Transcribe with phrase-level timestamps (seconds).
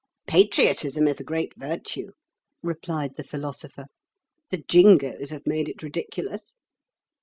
[0.25, 2.13] "Patriotism is a great virtue,"
[2.63, 3.85] replied the Philosopher:
[4.49, 6.55] "the Jingoes have made it ridiculous."